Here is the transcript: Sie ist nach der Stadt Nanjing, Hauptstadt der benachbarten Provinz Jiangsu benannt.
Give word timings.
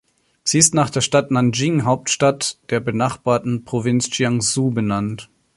Sie 0.43 0.57
ist 0.57 0.73
nach 0.73 0.89
der 0.89 1.01
Stadt 1.01 1.29
Nanjing, 1.29 1.83
Hauptstadt 1.83 2.57
der 2.71 2.79
benachbarten 2.79 3.65
Provinz 3.65 4.09
Jiangsu 4.17 4.71
benannt. 4.71 5.29